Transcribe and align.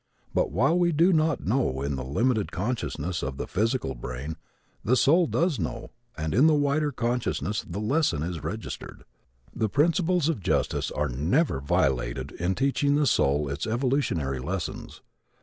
But 0.33 0.49
while 0.49 0.79
we 0.79 0.91
do 0.91 1.13
not 1.13 1.45
know 1.45 1.83
in 1.83 1.95
the 1.95 2.03
limited 2.03 2.51
consciousness 2.51 3.21
of 3.21 3.37
the 3.37 3.45
physical 3.45 3.93
brain 3.93 4.35
the 4.83 4.95
soul 4.95 5.27
does 5.27 5.59
know 5.59 5.91
and 6.17 6.33
in 6.33 6.47
the 6.47 6.55
wider 6.55 6.91
consciousness 6.91 7.61
the 7.69 7.77
lesson 7.79 8.23
is 8.23 8.43
registered. 8.43 9.03
The 9.55 9.69
principles 9.69 10.27
of 10.27 10.39
justice 10.39 10.89
are 10.89 11.07
never 11.07 11.59
violated 11.61 12.31
in 12.39 12.55
teaching 12.55 12.95
the 12.95 13.05
soul 13.05 13.47
its 13.47 13.67
evolutionary 13.67 14.39
lessons. 14.39 15.01